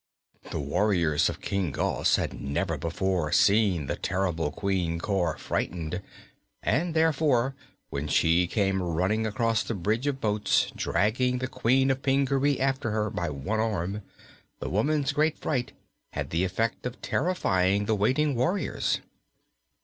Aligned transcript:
The 0.49 0.59
warriors 0.59 1.29
of 1.29 1.41
King 1.41 1.71
Gos 1.71 2.15
had 2.15 2.33
never 2.41 2.75
before 2.75 3.31
seen 3.31 3.85
the 3.85 3.95
terrible 3.95 4.49
Queen 4.51 4.97
Cor 4.97 5.37
frightened, 5.37 6.01
and 6.63 6.95
therefore 6.95 7.53
when 7.91 8.07
she 8.07 8.47
came 8.47 8.81
running 8.81 9.27
across 9.27 9.61
the 9.61 9.75
bridge 9.75 10.07
of 10.07 10.19
boats, 10.19 10.71
dragging 10.75 11.37
the 11.37 11.47
Queen 11.47 11.91
of 11.91 12.01
Pingaree 12.01 12.59
after 12.59 12.89
her 12.89 13.11
by 13.11 13.29
one 13.29 13.59
arm, 13.59 14.01
the 14.59 14.69
woman's 14.71 15.13
great 15.13 15.37
fright 15.37 15.71
had 16.13 16.31
the 16.31 16.43
effect 16.43 16.87
of 16.87 16.99
terrifying 17.03 17.85
the 17.85 17.93
waiting 17.93 18.33
warriors. 18.33 19.01